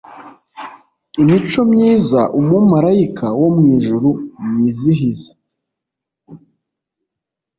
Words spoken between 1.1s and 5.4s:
Imico myiza umumarayika wo mwijuru yizihiza